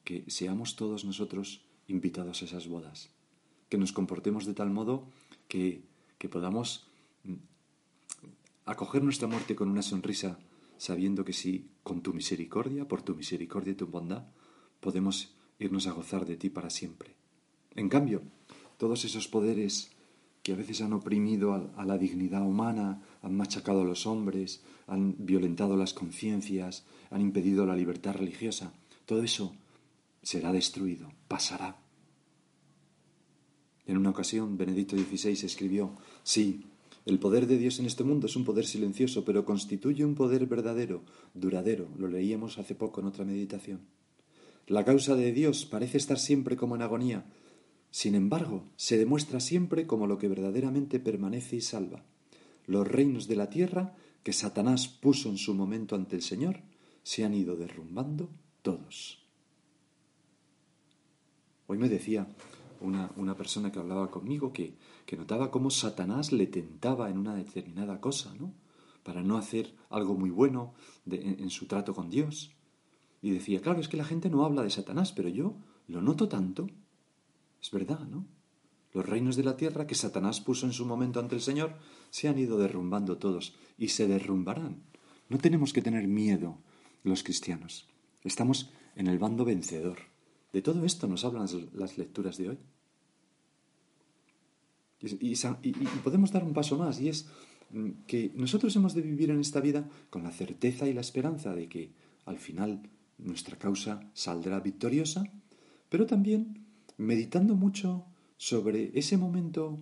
que 0.05 0.25
seamos 0.29 0.77
todos 0.77 1.05
nosotros 1.05 1.63
invitados 1.89 2.43
a 2.43 2.45
esas 2.47 2.67
bodas, 2.67 3.11
que 3.69 3.79
nos 3.79 3.93
comportemos 3.93 4.47
de 4.47 4.55
tal 4.55 4.71
modo 4.71 5.05
que, 5.49 5.83
que 6.19 6.29
podamos 6.29 6.87
mm, 7.25 7.35
acoger 8.67 9.03
nuestra 9.03 9.29
muerte 9.29 9.55
con 9.55 9.69
una 9.69 9.83
sonrisa 9.83 10.39
sabiendo 10.79 11.25
que 11.25 11.33
si 11.33 11.71
con 11.83 12.03
tu 12.03 12.13
misericordia, 12.13 12.87
por 12.87 13.03
tu 13.03 13.15
misericordia 13.15 13.73
y 13.73 13.77
tu 13.77 13.87
bondad, 13.87 14.27
podemos 14.81 15.35
irnos 15.59 15.87
a 15.87 15.93
gozar 15.93 16.27
de 16.27 16.37
ti 16.37 16.51
para 16.51 16.71
siempre. 16.71 17.15
En 17.75 17.89
cambio, 17.89 18.23
todos 18.77 19.05
esos 19.05 19.29
poderes 19.29 19.91
que 20.47 20.53
a 20.53 20.57
veces 20.57 20.81
han 20.81 20.93
oprimido 20.93 21.55
a, 21.77 21.85
la 21.85 21.99
dignidad 21.99 22.41
humana, 22.47 23.03
han 23.21 23.37
machacado 23.37 23.81
a 23.81 23.85
los 23.85 24.07
hombres, 24.07 24.63
han 24.87 25.17
violentado 25.19 25.77
las 25.77 25.93
conciencias, 25.93 26.85
han 27.11 27.21
impedido 27.21 27.67
la 27.67 27.75
libertad 27.75 28.15
religiosa, 28.15 28.73
todo 29.07 29.25
eso 29.25 29.57
será 30.23 30.53
destruido, 30.53 31.11
pasará. 31.27 31.79
En 33.87 33.97
una 33.97 34.11
ocasión, 34.11 34.57
Benedicto 34.57 34.97
XVI 34.97 35.33
escribió, 35.33 35.91
sí, 36.23 36.67
el 37.07 37.19
poder 37.19 37.49
de 37.49 37.59
Dios 37.59 37.81
en 37.81 37.87
este 37.87 38.05
mundo 38.05 38.29
es 38.29 38.37
un 38.37 38.45
poder 38.45 38.67
silencioso, 38.67 39.25
pero 39.25 39.45
constituye 39.45 40.05
un 40.05 40.15
poder 40.15 40.47
verdadero, 40.47 41.03
duradero. 41.35 41.89
Lo 41.99 42.07
leíamos 42.07 42.59
hace 42.59 42.77
poco 42.77 43.01
en 43.01 43.09
otra 43.09 43.25
meditación. 43.25 43.81
La 44.69 44.85
causa 44.85 45.17
de 45.17 45.33
Dios 45.33 45.67
parece 45.67 45.99
estar 45.99 46.21
siempre 46.21 46.57
como 46.57 46.77
en 46.77 46.83
agonía. 46.83 47.25
Sin 47.97 48.15
embargo, 48.15 48.63
se 48.77 48.99
demuestra 48.99 49.41
siempre 49.41 49.87
como 49.87 50.07
lo 50.07 50.19
que 50.19 50.29
verdaderamente 50.29 51.01
permanece 51.01 51.57
y 51.57 51.61
salva. 51.63 52.05
Los 52.67 52.87
reinos 52.87 53.27
de 53.27 53.37
la 53.37 53.49
tierra 53.49 53.97
que 54.23 54.35
Satanás 54.35 54.87
puso 54.87 55.31
en 55.31 55.39
su 55.39 55.55
momento 55.55 55.95
ante 55.95 56.15
el 56.15 56.21
Señor 56.21 56.61
se 57.03 57.25
han 57.25 57.33
ido 57.33 57.57
derrumbando 57.57 58.29
todos. 58.61 59.25
Hoy 61.69 61.79
me 61.79 61.89
decía 61.89 62.29
una, 62.83 63.35
persona 63.35 63.73
que 63.73 63.79
hablaba 63.79 64.11
conmigo 64.11 64.53
que, 64.53 64.75
que 65.07 65.17
notaba 65.17 65.51
cómo 65.51 65.71
Satanás 65.71 66.33
le 66.33 66.49
tentaba 66.49 67.09
en 67.09 67.17
una 67.17 67.35
determinada 67.35 67.99
cosa, 67.99 68.35
¿no? 68.39 68.53
Para 69.05 69.23
no 69.23 69.39
hacer 69.39 69.75
algo 69.89 70.13
muy 70.13 70.29
bueno 70.29 70.75
en, 71.11 71.49
su 71.49 71.65
trato 71.65 71.95
con 71.95 72.11
Dios. 72.11 72.53
Y 73.23 73.31
decía, 73.31 73.63
claro, 73.63 73.81
es 73.81 73.89
que 73.89 73.97
la 73.97 74.05
gente 74.05 74.29
no 74.29 74.45
habla 74.45 74.63
de 74.63 74.69
Satanás, 74.69 75.13
pero 75.13 75.31
yo 75.31 75.57
lo 75.89 76.03
noto 76.03 76.29
tanto. 76.29 76.69
Es 77.67 77.73
verdad, 77.73 78.07
¿no? 78.07 78.25
Los 78.93 79.07
reinos 79.07 79.35
de 79.35 79.43
la 79.43 79.57
tierra 79.57 79.89
que 79.89 79.97
Satanás 79.97 80.41
puso 80.41 80.67
en 80.67 80.73
su 80.73 80.87
momento 80.87 81.19
ante 81.19 81.35
el 81.35 81.41
Señor 81.41 81.75
se 82.11 82.29
han 82.29 82.39
ido 82.39 82.59
derrumbando 82.59 83.19
todos 83.19 83.57
y 83.77 83.89
se 83.89 84.07
derrumbarán. 84.07 84.85
No 85.29 85.39
tenemos 85.39 85.73
que 85.73 85.83
tener 85.83 86.07
miedo 86.07 86.59
los 87.03 87.25
cristianos. 87.25 87.89
Estamos 88.23 88.71
en 88.95 89.09
el 89.09 89.19
bando 89.19 89.45
vencedor. 89.45 89.99
De 90.53 90.63
todo 90.63 90.85
esto 90.85 91.09
nos 91.09 91.25
hablan 91.25 91.49
las 91.73 91.99
lecturas 91.99 92.37
de 92.37 92.51
hoy. 92.51 92.59
Y, 95.01 95.35
podemos 96.05 96.31
dar 96.31 96.45
un 96.45 96.55
paso 96.55 96.79
más, 96.79 97.01
y 97.01 97.09
es 97.09 97.27
mm, 97.71 97.91
que 98.07 98.31
nosotros 98.37 98.77
hemos 98.77 98.95
de 98.95 99.03
vivir 99.03 99.31
en 99.31 99.41
esta 99.41 99.61
vida 99.61 99.91
con 100.09 100.23
la 100.23 100.31
certeza 100.31 100.87
y 100.87 100.93
la 100.93 101.01
esperanza 101.01 101.53
de 101.53 101.69
que 101.69 101.91
al 102.27 102.39
final 102.39 102.89
nuestra 103.19 103.59
causa 103.59 104.09
saldrá 104.15 104.61
victoriosa, 104.61 105.25
pero 105.89 106.07
también 106.07 106.66
meditando 106.97 107.55
mucho 107.55 108.05
sobre 108.37 108.91
ese 108.99 109.17
momento 109.17 109.79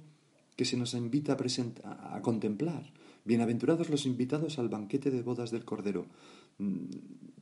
que 0.56 0.64
se 0.64 0.76
nos 0.76 0.94
invita 0.94 1.36
a, 1.84 2.16
a 2.16 2.22
contemplar. 2.22 2.92
Bienaventurados 3.24 3.90
los 3.90 4.06
invitados 4.06 4.58
al 4.58 4.68
banquete 4.68 5.10
de 5.10 5.22
bodas 5.22 5.50
del 5.50 5.64
Cordero. 5.64 6.06
Mm, 6.58 6.86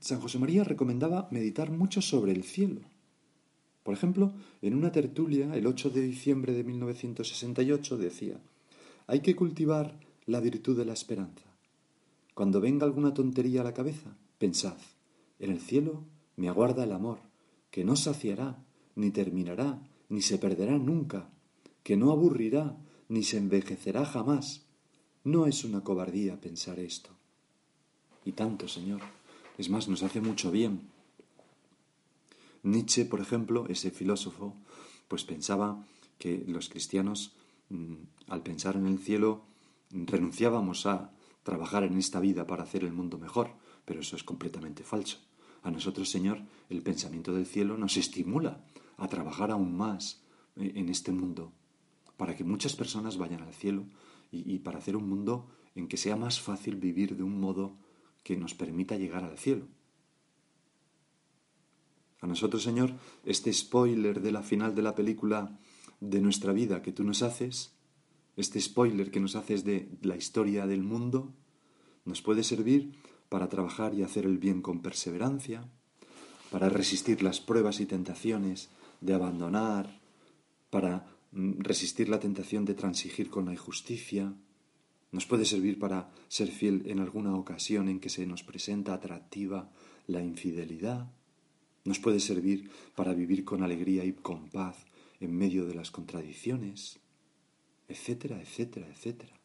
San 0.01 0.21
José 0.21 0.39
María 0.39 0.65
recomendaba 0.65 1.29
meditar 1.31 1.71
mucho 1.71 2.01
sobre 2.01 2.33
el 2.33 2.45
cielo 2.45 2.81
por 3.83 3.95
ejemplo, 3.95 4.33
en 4.61 4.75
una 4.75 4.93
tertulia 4.93 5.55
el 5.55 5.67
8 5.67 5.91
de 5.91 6.03
diciembre 6.03 6.53
de 6.53 6.63
1968 6.63 7.99
decía, 7.99 8.41
hay 9.07 9.21
que 9.21 9.35
cultivar 9.35 9.99
la 10.27 10.41
virtud 10.41 10.77
de 10.77 10.85
la 10.85 10.93
esperanza. 10.93 11.45
Cuando 12.35 12.61
venga 12.61 12.87
alguna 12.87 13.13
tontería 13.13 13.63
a 13.63 13.65
la 13.65 13.75
cabeza, 13.75 14.17
pensad, 14.39 14.77
en 15.41 15.51
el 15.51 15.61
cielo 15.61 16.05
me 16.37 16.49
aguarda 16.49 16.85
el 16.85 16.93
amor, 16.93 17.19
que 17.71 17.85
no 17.85 17.97
saciará, 17.97 18.65
ni 18.95 19.11
terminará, 19.11 19.81
ni 20.09 20.23
se 20.23 20.39
perderá 20.39 20.79
nunca, 20.79 21.31
que 21.83 21.97
no 21.97 22.11
aburrirá, 22.11 22.77
ni 23.09 23.23
se 23.23 23.39
envejecerá 23.39 24.05
jamás. 24.05 24.67
No 25.25 25.47
es 25.47 25.65
una 25.65 25.83
cobardía 25.83 26.41
pensar 26.41 26.79
esto. 26.79 27.11
Y 28.25 28.33
tanto, 28.33 28.69
Señor. 28.69 29.01
Es 29.59 29.69
más, 29.69 29.89
nos 29.89 30.03
hace 30.03 30.21
mucho 30.21 30.51
bien 30.51 30.93
Nietzsche, 32.63 33.05
por 33.05 33.21
ejemplo, 33.21 33.67
ese 33.69 33.91
filósofo, 33.91 34.55
pues 35.09 35.25
pensaba 35.25 35.85
que 36.19 36.45
los 36.47 36.69
cristianos, 36.69 37.33
mm, 37.71 37.95
al 38.29 38.43
pensar 38.43 38.77
en 38.77 38.87
el 38.87 38.99
cielo, 38.99 39.43
renunciábamos 39.91 40.87
a 40.87 41.11
trabajar 41.43 41.83
en 41.83 41.99
esta 41.99 42.21
vida 42.21 42.47
para 42.47 42.63
hacer 42.63 42.85
el 42.85 42.93
mundo 42.93 43.19
mejor, 43.19 43.51
pero 43.85 44.01
eso 44.01 44.15
es 44.15 44.23
completamente 44.23 44.85
falso. 44.85 45.19
A 45.65 45.71
nosotros, 45.71 46.09
Señor, 46.09 46.41
el 46.71 46.83
pensamiento 46.83 47.33
del 47.33 47.47
cielo 47.47 47.77
nos 47.77 47.97
estimula 47.97 48.65
a 48.97 49.09
trabajar 49.09 49.51
aún 49.51 49.77
más 49.77 50.23
eh, 50.57 50.73
en 50.77 50.89
este 50.89 51.13
mundo, 51.13 51.53
para 52.17 52.37
que 52.37 52.45
muchas 52.45 52.77
personas 52.77 53.17
vayan 53.17 53.43
al 53.43 53.55
cielo 53.55 53.87
y, 54.31 54.53
y 54.53 54.59
para 54.61 54.79
hacer 54.79 54.97
un 54.97 55.09
mundo 55.09 55.49
en 55.75 55.89
que 55.89 55.97
sea 55.97 56.17
más 56.17 56.41
fácil 56.41 56.77
vivir 56.77 57.17
de 57.17 57.23
un 57.23 57.41
modo 57.41 57.77
que 58.23 58.37
nos 58.37 58.55
permita 58.55 58.97
llegar 58.97 59.25
al 59.25 59.39
cielo. 59.39 59.67
A 62.21 62.27
nosotros, 62.27 62.63
Señor, 62.63 62.95
este 63.25 63.53
spoiler 63.53 64.21
de 64.21 64.31
la 64.31 64.43
final 64.43 64.75
de 64.77 64.83
la 64.83 64.95
película 64.95 65.59
de 66.01 66.21
nuestra 66.21 66.53
vida 66.53 66.81
que 66.81 66.93
tú 66.93 67.03
nos 67.03 67.23
haces, 67.23 67.73
este 68.37 68.61
spoiler 68.61 69.11
que 69.11 69.21
nos 69.21 69.35
haces 69.35 69.65
de 69.65 69.89
la 70.03 70.17
historia 70.17 70.67
del 70.67 70.83
mundo, 70.83 71.35
nos 72.05 72.23
puede 72.23 72.45
servir 72.45 72.95
para 73.29 73.49
trabajar 73.49 73.95
y 73.95 74.03
hacer 74.03 74.25
el 74.25 74.39
bien 74.39 74.63
con 74.63 74.83
perseverancia, 74.83 75.69
para 76.51 76.69
resistir 76.69 77.23
las 77.23 77.41
pruebas 77.41 77.81
y 77.81 77.87
tentaciones 77.87 78.71
de 79.03 79.15
abandonar, 79.15 80.01
para 80.71 81.05
mm, 81.33 81.61
resistir 81.61 82.09
la 82.09 82.21
tentación 82.21 82.65
de 82.65 82.75
transigir 82.75 83.29
con 83.29 83.45
la 83.45 83.53
injusticia, 83.53 84.33
nos 85.11 85.27
puede 85.27 85.45
servir 85.45 85.79
para 85.79 86.11
ser 86.29 86.49
fiel 86.49 86.85
en 86.87 86.99
alguna 86.99 87.37
ocasión 87.37 87.89
en 87.89 88.01
que 88.01 88.09
se 88.09 88.25
nos 88.27 88.43
presenta 88.43 88.95
atractiva 88.95 89.71
la 90.07 90.23
infidelidad, 90.23 91.13
nos 91.85 91.99
puede 91.99 92.21
servir 92.21 92.71
para 92.95 93.13
vivir 93.13 93.45
con 93.45 93.63
alegría 93.63 94.05
y 94.05 94.13
con 94.13 94.49
paz 94.49 94.87
en 95.21 95.37
medio 95.37 95.67
de 95.67 95.75
las 95.75 95.91
contradicciones, 95.91 97.01
etcétera, 97.89 98.41
etcétera, 98.41 98.89
etcétera. 98.89 99.39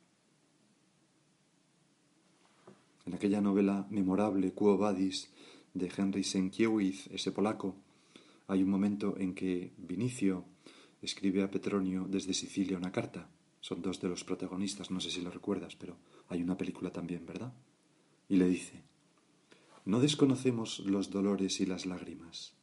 En 3.06 3.14
aquella 3.14 3.42
novela 3.42 3.88
memorable 3.90 4.54
Quo 4.54 4.78
Vadis 4.78 5.30
de 5.74 5.92
Henry 5.96 6.24
Sienkiewicz, 6.24 7.08
ese 7.12 7.32
polaco, 7.32 7.76
hay 8.48 8.64
un 8.64 8.70
momento 8.70 9.16
en 9.18 9.36
que 9.36 9.74
Vinicio 9.78 10.46
escribe 11.02 11.44
a 11.44 11.52
Petronio 11.52 12.08
desde 12.10 12.34
Sicilia 12.34 12.78
una 12.78 12.92
carta. 12.92 13.30
Son 13.60 13.82
dos 13.82 14.00
de 14.00 14.08
los 14.08 14.24
protagonistas, 14.24 14.90
no 14.90 15.00
sé 15.02 15.12
si 15.12 15.22
lo 15.22 15.32
recuerdas, 15.32 15.76
pero 15.76 15.98
hay 16.30 16.42
una 16.42 16.58
película 16.58 16.92
también, 16.92 17.26
¿verdad? 17.26 17.54
Y 18.30 18.38
le 18.38 18.48
dice, 18.48 18.84
no 19.86 20.00
desconocemos 20.00 20.80
los 20.80 21.12
dolores 21.12 21.60
y 21.60 21.66
las 21.66 21.86
lágrimas, 21.86 22.54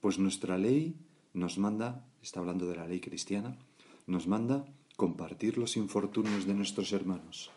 pues 0.00 0.18
nuestra 0.18 0.58
ley 0.58 0.96
nos 1.34 1.58
manda, 1.58 2.06
está 2.22 2.40
hablando 2.40 2.66
de 2.66 2.76
la 2.76 2.86
ley 2.86 3.00
cristiana, 3.00 3.58
nos 4.06 4.26
manda 4.26 4.64
compartir 4.96 5.58
los 5.58 5.76
infortunios 5.76 6.46
de 6.46 6.54
nuestros 6.54 6.92
hermanos. 6.92 7.50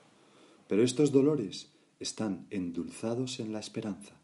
Pero 0.67 0.83
estos 0.83 1.12
dolores 1.12 1.71
están 2.00 2.47
endulzados 2.50 3.39
en 3.39 3.53
la 3.53 3.59
esperanza 3.59 4.15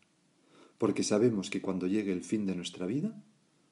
porque 0.81 1.03
sabemos 1.03 1.51
que 1.51 1.61
cuando 1.61 1.85
llegue 1.85 2.11
el 2.11 2.23
fin 2.23 2.47
de 2.47 2.55
nuestra 2.55 2.88
vida, 2.88 3.13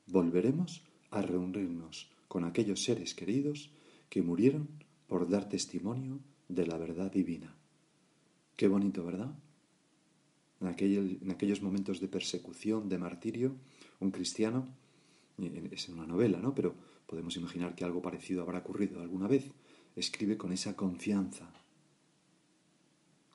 volveremos 0.05 0.83
a 1.09 1.23
reunirnos 1.23 2.07
con 2.27 2.43
aquellos 2.43 2.83
seres 2.83 3.15
queridos 3.15 3.71
que 4.11 4.21
murieron 4.21 4.69
por 5.07 5.27
dar 5.27 5.49
testimonio 5.49 6.19
de 6.49 6.67
la 6.67 6.77
verdad 6.77 7.11
divina. 7.11 7.55
Qué 8.55 8.67
bonito, 8.67 9.03
¿verdad? 9.03 9.33
En, 10.61 10.67
aquellos 10.67 11.63
momentos 11.63 11.99
de 11.99 12.09
persecución, 12.09 12.87
de 12.89 12.99
martirio, 12.99 13.55
un 13.99 14.11
cristiano, 14.11 14.67
es 15.71 15.89
una 15.89 16.05
novela, 16.05 16.37
¿no? 16.37 16.53
Pero 16.53 16.75
podemos 17.07 17.35
imaginar 17.37 17.73
que 17.73 17.85
algo 17.85 18.03
parecido 18.03 18.43
habrá 18.43 18.59
ocurrido 18.59 19.01
alguna 19.01 19.27
vez, 19.27 19.49
escribe 19.95 20.37
con 20.37 20.51
esa 20.51 20.75
confianza, 20.75 21.51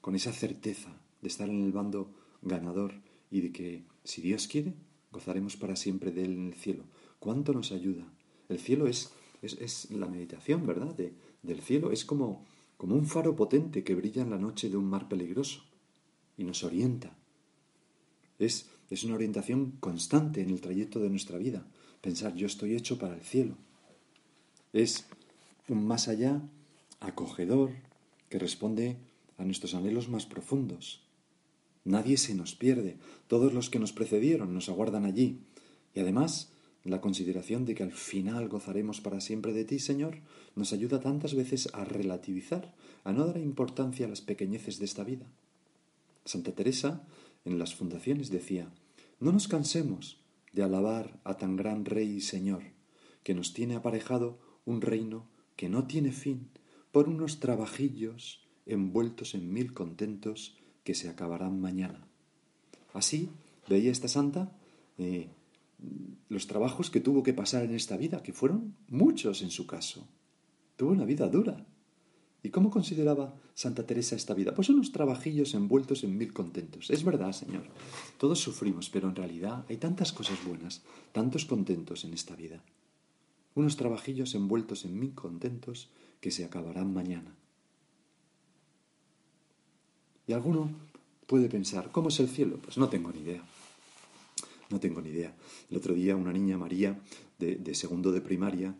con 0.00 0.14
esa 0.14 0.33
certeza 0.33 0.95
de 1.21 1.26
estar 1.26 1.49
en 1.49 1.64
el 1.64 1.73
bando 1.73 2.14
ganador 2.40 3.02
y 3.35 3.41
de 3.41 3.50
que, 3.50 3.83
si 4.05 4.23
Dios 4.23 4.47
quiere, 4.47 4.75
gozaremos 5.11 5.57
para 5.57 5.75
siempre 5.75 6.12
de 6.12 6.25
Él 6.25 6.35
en 6.35 6.47
el 6.47 6.55
cielo. 6.55 6.85
¿Cuánto 7.19 7.53
nos 7.53 7.73
ayuda? 7.73 8.07
El 8.49 8.61
cielo 8.61 8.87
es, 8.87 9.11
es, 9.43 9.91
la 9.91 10.07
meditación, 10.07 10.64
¿verdad? 10.64 10.95
del 11.43 11.61
cielo 11.61 11.91
es 11.91 12.05
como, 12.05 12.47
como 12.76 12.95
un 12.95 13.07
faro 13.07 13.35
potente 13.35 13.83
que 13.83 13.97
brilla 13.97 14.23
en 14.23 14.31
la 14.31 14.38
noche 14.38 14.71
de 14.71 14.76
un 14.76 14.85
mar 14.85 15.09
peligroso 15.09 15.64
y 16.38 16.45
nos 16.45 16.62
orienta. 16.62 17.19
Es, 18.38 18.71
es 18.88 19.03
una 19.03 19.17
orientación 19.17 19.73
constante 19.81 20.41
en 20.41 20.50
el 20.50 20.61
trayecto 20.61 21.00
de 21.00 21.11
nuestra 21.11 21.37
vida. 21.37 21.67
Pensar, 22.03 22.37
yo 22.37 22.47
estoy 22.47 22.76
hecho 22.76 23.00
para 23.00 23.17
el 23.17 23.23
cielo. 23.23 23.57
Es 24.73 25.07
un 25.69 25.85
más 25.85 26.07
allá 26.07 26.41
acogedor 27.00 27.73
que 28.29 28.38
responde 28.38 28.97
a 29.38 29.45
nuestros 29.45 29.75
anhelos 29.75 30.09
más 30.09 30.25
profundos. 30.25 31.03
Nadie 31.85 32.17
se 32.17 32.35
nos 32.35 32.55
pierde. 32.55 32.97
Todos 33.29 33.53
los 33.53 33.71
que 33.71 33.79
nos 33.79 33.93
precedieron 33.93 34.55
nos 34.55 34.69
aguardan 34.69 35.05
allí. 35.05 35.41
Y 35.95 36.00
además, 36.00 36.50
la 36.83 37.00
consideración 37.00 37.64
de 37.64 37.75
que 37.75 37.83
al 37.83 37.93
final 37.93 38.49
gozaremos 38.49 39.00
para 39.00 39.21
siempre 39.21 39.53
de 39.53 39.64
ti, 39.64 39.79
Señor, 39.79 40.19
nos 40.57 40.73
ayuda 40.73 41.00
tantas 41.00 41.35
veces 41.35 41.69
a 41.73 41.85
relativizar, 41.85 42.75
a 43.05 43.12
no 43.12 43.26
dar 43.26 43.38
importancia 43.38 44.07
a 44.07 44.09
las 44.09 44.21
pequeñeces 44.21 44.79
de 44.79 44.85
esta 44.87 45.05
vida. 45.05 45.26
Santa 46.25 46.52
Teresa, 46.52 47.06
en 47.45 47.58
las 47.58 47.75
fundaciones, 47.75 48.30
decía, 48.30 48.73
no 49.21 49.32
nos 49.32 49.49
cansemos 49.49 50.19
de 50.52 50.63
alabar 50.63 51.21
a 51.25 51.37
tan 51.37 51.56
gran 51.56 51.85
Rey 51.85 52.17
y 52.17 52.21
Señor, 52.21 52.63
que 53.23 53.35
nos 53.35 53.52
tiene 53.52 53.75
aparejado 53.76 54.39
un 54.65 54.80
reino 54.80 55.26
que 55.56 55.69
no 55.69 55.87
tiene 55.87 56.13
fin, 56.13 56.49
por 56.93 57.08
unos 57.08 57.41
trabajillos 57.41 58.47
envueltos 58.67 59.35
en 59.35 59.52
mil 59.52 59.75
contentos 59.75 60.56
que 60.84 60.94
se 60.94 61.08
acabarán 61.08 61.60
mañana. 61.60 62.06
Así 62.92 63.30
veía 63.68 63.90
esta 63.90 64.08
santa 64.08 64.52
eh, 64.99 65.28
los 66.28 66.47
trabajos 66.47 66.90
que 66.90 67.00
tuvo 67.00 67.23
que 67.23 67.34
pasar 67.34 67.64
en 67.64 67.75
esta 67.75 67.97
vida, 67.97 68.23
que 68.23 68.32
fueron 68.32 68.76
muchos 68.88 69.42
en 69.42 69.50
su 69.50 69.66
caso. 69.66 70.06
Tuvo 70.76 70.92
una 70.92 71.04
vida 71.04 71.28
dura. 71.28 71.66
¿Y 72.42 72.50
cómo 72.50 72.70
consideraba 72.70 73.34
Santa 73.54 73.86
Teresa 73.86 74.16
esta 74.16 74.34
vida? 74.34 74.54
Pues 74.54 74.68
unos 74.68 74.92
trabajillos 74.92 75.54
envueltos 75.54 76.04
en 76.04 76.16
mil 76.18 76.32
contentos. 76.32 76.90
Es 76.90 77.02
verdad, 77.02 77.32
Señor. 77.32 77.62
Todos 78.18 78.38
sufrimos, 78.38 78.90
pero 78.90 79.08
en 79.08 79.16
realidad 79.16 79.64
hay 79.68 79.78
tantas 79.78 80.12
cosas 80.12 80.44
buenas, 80.44 80.82
tantos 81.12 81.47
contentos 81.47 82.04
en 82.04 82.12
esta 82.12 82.36
vida. 82.36 82.62
Unos 83.54 83.76
trabajillos 83.76 84.34
envueltos 84.34 84.84
en 84.84 84.99
mil 84.99 85.14
contentos 85.14 85.88
que 86.20 86.30
se 86.30 86.44
acabarán 86.44 86.92
mañana. 86.92 87.34
Y 90.26 90.32
alguno 90.32 90.71
puede 91.26 91.49
pensar, 91.49 91.91
¿cómo 91.93 92.08
es 92.08 92.21
el 92.21 92.28
cielo? 92.28 92.58
Pues 92.63 92.78
no 92.78 92.89
tengo 92.89 93.13
ni 93.13 93.21
idea. 93.21 93.43
No 94.71 94.80
tengo 94.80 95.00
ni 95.02 95.10
idea. 95.10 95.34
El 95.71 95.76
otro 95.76 95.95
día 95.95 96.17
una 96.17 96.32
niña, 96.32 96.56
María, 96.56 96.99
de, 97.39 97.75
segundo 97.75 98.13
de 98.13 98.21
primaria, 98.21 98.75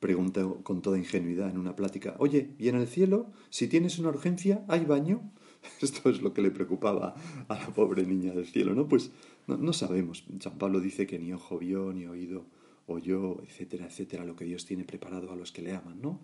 pregunta 0.00 0.46
con 0.62 0.82
toda 0.82 0.98
ingenuidad 0.98 1.50
en 1.50 1.58
una 1.58 1.76
plática, 1.76 2.16
oye, 2.18 2.50
¿y 2.58 2.68
en 2.68 2.76
el 2.76 2.86
cielo, 2.86 3.30
si 3.50 3.68
tienes 3.68 3.98
una 3.98 4.10
urgencia, 4.10 4.64
hay 4.68 4.84
baño? 4.84 5.22
Esto 5.80 6.10
es 6.10 6.20
lo 6.20 6.32
que 6.32 6.42
le 6.42 6.50
preocupaba 6.50 7.14
a 7.48 7.54
la 7.54 7.66
pobre 7.68 8.04
niña 8.04 8.32
del 8.32 8.46
cielo, 8.46 8.74
¿no? 8.74 8.88
Pues 8.88 9.10
no, 9.46 9.56
no 9.56 9.72
sabemos. 9.72 10.24
San 10.40 10.58
Pablo 10.58 10.80
dice 10.80 11.06
que 11.06 11.18
ni 11.18 11.32
ojo 11.32 11.58
vio, 11.58 11.92
ni 11.92 12.06
oído 12.06 12.44
oyó, 12.86 13.42
etcétera, 13.42 13.86
etcétera, 13.86 14.24
lo 14.24 14.34
que 14.34 14.44
Dios 14.44 14.64
tiene 14.64 14.84
preparado 14.84 15.30
a 15.30 15.36
los 15.36 15.52
que 15.52 15.62
le 15.62 15.74
aman, 15.74 16.00
¿no? 16.00 16.20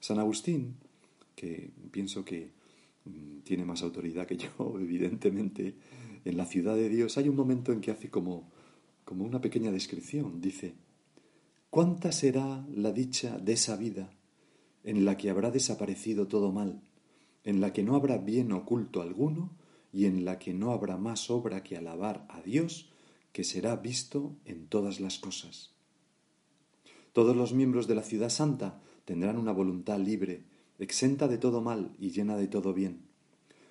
San 0.00 0.18
Agustín, 0.18 0.74
que 1.36 1.70
pienso 1.92 2.24
que 2.24 2.50
tiene 3.44 3.64
más 3.64 3.82
autoridad 3.82 4.26
que 4.26 4.36
yo, 4.36 4.50
evidentemente, 4.80 5.76
en 6.24 6.36
la 6.36 6.46
ciudad 6.46 6.76
de 6.76 6.88
Dios, 6.88 7.18
hay 7.18 7.28
un 7.28 7.36
momento 7.36 7.72
en 7.72 7.80
que 7.80 7.90
hace 7.90 8.10
como, 8.10 8.50
como 9.04 9.24
una 9.24 9.40
pequeña 9.40 9.70
descripción. 9.70 10.40
Dice, 10.40 10.74
¿cuánta 11.70 12.12
será 12.12 12.66
la 12.74 12.92
dicha 12.92 13.38
de 13.38 13.54
esa 13.54 13.76
vida 13.76 14.12
en 14.84 15.04
la 15.04 15.16
que 15.16 15.30
habrá 15.30 15.50
desaparecido 15.50 16.28
todo 16.28 16.52
mal, 16.52 16.80
en 17.44 17.60
la 17.60 17.72
que 17.72 17.82
no 17.82 17.96
habrá 17.96 18.18
bien 18.18 18.52
oculto 18.52 19.02
alguno 19.02 19.50
y 19.92 20.06
en 20.06 20.24
la 20.24 20.38
que 20.38 20.54
no 20.54 20.72
habrá 20.72 20.96
más 20.96 21.30
obra 21.30 21.62
que 21.62 21.76
alabar 21.76 22.26
a 22.28 22.40
Dios, 22.42 22.90
que 23.32 23.44
será 23.44 23.76
visto 23.76 24.36
en 24.44 24.66
todas 24.66 25.00
las 25.00 25.18
cosas? 25.18 25.72
Todos 27.12 27.36
los 27.36 27.52
miembros 27.52 27.86
de 27.86 27.94
la 27.94 28.02
ciudad 28.02 28.30
santa 28.30 28.80
tendrán 29.04 29.36
una 29.36 29.52
voluntad 29.52 29.98
libre, 29.98 30.44
exenta 30.82 31.28
de 31.28 31.38
todo 31.38 31.60
mal 31.60 31.94
y 31.98 32.10
llena 32.10 32.36
de 32.36 32.48
todo 32.48 32.74
bien, 32.74 33.02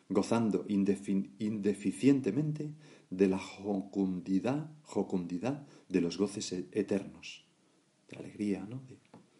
gozando 0.10 0.66
indeficientemente 0.68 2.72
de 3.10 3.28
la 3.28 3.40
jocundidad, 3.40 4.72
jocundidad 4.84 5.66
de 5.90 6.02
los 6.02 6.18
goces 6.18 6.52
e-, 6.54 6.68
eternos, 6.72 7.46
de 8.10 8.18
alegría, 8.18 8.66
¿no? 8.70 8.82
de, 8.88 8.98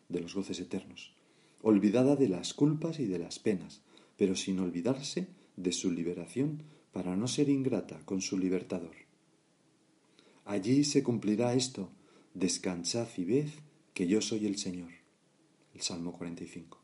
de 0.10 0.20
los 0.20 0.36
goces 0.36 0.60
eternos, 0.60 1.14
olvidada 1.62 2.16
de 2.16 2.28
las 2.28 2.54
culpas 2.54 3.00
y 3.00 3.06
de 3.06 3.20
las 3.20 3.40
penas, 3.40 3.82
pero 4.18 4.36
sin 4.36 4.60
olvidarse 4.60 5.28
de 5.56 5.72
su 5.72 5.92
liberación 5.92 6.64
para 6.92 7.16
no 7.16 7.28
ser 7.28 7.50
ingrata 7.50 8.00
con 8.06 8.22
su 8.22 8.38
libertador. 8.38 8.96
Allí 10.46 10.84
se 10.84 11.04
cumplirá 11.04 11.54
esto, 11.54 11.90
descansad 12.34 13.08
y 13.16 13.24
ved 13.24 13.50
que 13.94 14.08
yo 14.08 14.22
soy 14.22 14.46
el 14.46 14.58
Señor. 14.58 14.92
El 15.74 15.82
Salmo 15.82 16.12
45. 16.12 16.81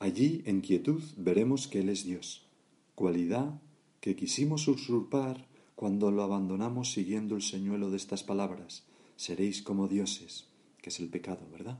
Allí, 0.00 0.42
en 0.46 0.62
quietud, 0.62 1.02
veremos 1.18 1.68
que 1.68 1.80
Él 1.80 1.90
es 1.90 2.06
Dios, 2.06 2.46
cualidad 2.94 3.60
que 4.00 4.16
quisimos 4.16 4.66
usurpar 4.66 5.46
cuando 5.76 6.10
lo 6.10 6.22
abandonamos 6.22 6.90
siguiendo 6.90 7.36
el 7.36 7.42
señuelo 7.42 7.90
de 7.90 7.98
estas 7.98 8.22
palabras, 8.22 8.84
seréis 9.16 9.60
como 9.60 9.88
dioses, 9.88 10.46
que 10.80 10.88
es 10.88 11.00
el 11.00 11.10
pecado, 11.10 11.46
¿verdad? 11.52 11.78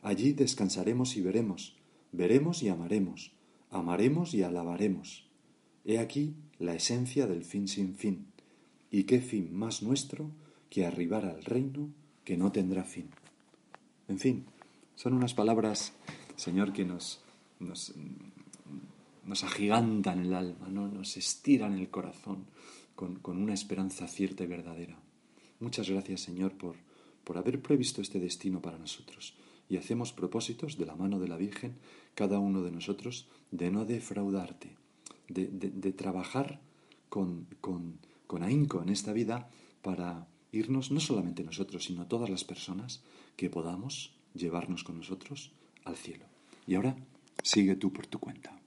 Allí 0.00 0.32
descansaremos 0.32 1.14
y 1.18 1.20
veremos, 1.20 1.76
veremos 2.10 2.62
y 2.62 2.70
amaremos, 2.70 3.32
amaremos 3.70 4.32
y 4.32 4.42
alabaremos. 4.42 5.28
He 5.84 5.98
aquí 5.98 6.36
la 6.58 6.74
esencia 6.74 7.26
del 7.26 7.44
fin 7.44 7.68
sin 7.68 7.96
fin, 7.96 8.28
y 8.90 9.04
qué 9.04 9.20
fin 9.20 9.54
más 9.54 9.82
nuestro 9.82 10.30
que 10.70 10.86
arribar 10.86 11.26
al 11.26 11.44
reino 11.44 11.90
que 12.24 12.38
no 12.38 12.50
tendrá 12.50 12.84
fin. 12.84 13.10
En 14.08 14.18
fin, 14.18 14.46
son 14.94 15.12
unas 15.12 15.34
palabras, 15.34 15.92
Señor, 16.36 16.72
que 16.72 16.86
nos 16.86 17.25
nos, 17.60 17.94
nos 19.24 19.44
agigantan 19.44 20.20
el 20.20 20.34
alma, 20.34 20.68
¿no? 20.68 20.88
nos 20.88 21.16
estiran 21.16 21.74
el 21.74 21.90
corazón 21.90 22.46
con, 22.94 23.20
una 23.24 23.54
esperanza 23.54 24.08
cierta 24.08 24.44
y 24.44 24.46
verdadera. 24.46 24.98
Muchas 25.60 25.88
gracias, 25.88 26.22
Señor, 26.22 26.52
por, 26.52 26.76
por 27.24 27.38
haber 27.38 27.60
previsto 27.60 28.00
este 28.00 28.20
destino 28.20 28.60
para 28.60 28.78
nosotros. 28.78 29.34
y 29.68 29.76
hacemos 29.78 30.12
propósitos 30.12 30.78
de 30.78 30.86
la 30.86 30.94
mano 30.94 31.18
de 31.18 31.26
la 31.26 31.36
Virgen, 31.36 31.74
cada 32.14 32.38
uno 32.38 32.62
de 32.62 32.70
nosotros, 32.70 33.26
de 33.50 33.70
no 33.70 33.84
defraudarte, 33.84 34.76
de, 35.28 35.48
de, 35.48 35.92
trabajar 35.92 36.60
con, 37.08 37.48
con, 37.60 37.98
con 38.28 38.44
ahínco 38.44 38.80
en 38.80 38.90
esta 38.90 39.12
vida 39.12 39.50
para 39.82 40.28
irnos, 40.52 40.92
no 40.92 41.00
solamente 41.00 41.42
nosotros, 41.42 41.84
sino 41.84 42.06
todas 42.06 42.30
las 42.30 42.44
personas 42.44 43.02
que 43.36 43.50
podamos 43.50 44.14
llevarnos 44.34 44.84
con 44.84 44.98
nosotros 44.98 45.50
al 45.84 45.96
cielo. 45.96 46.26
Y 46.64 46.76
ahora 46.76 46.96
sigue 47.46 47.76
tú 47.76 47.92
por 47.92 48.06
tu 48.06 48.18
cuenta. 48.18 48.60